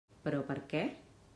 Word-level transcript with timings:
Però 0.21 0.39
per 0.47 0.55
què? 0.71 0.81